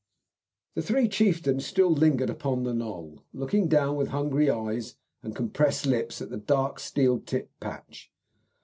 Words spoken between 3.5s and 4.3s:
down with